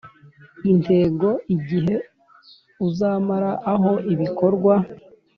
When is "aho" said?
3.73-3.91